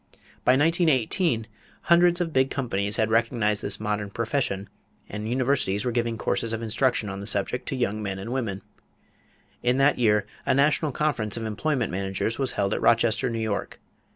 [0.43, 1.45] By 1918,
[1.83, 4.67] hundreds of big companies had recognized this modern "profession"
[5.07, 8.63] and universities were giving courses of instruction on the subject to young men and women.
[9.61, 13.79] In that year a national conference of employment managers was held at Rochester, New York.